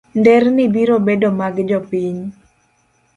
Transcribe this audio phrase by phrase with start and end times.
[0.19, 2.17] Nderni biro bedo mag jopiny.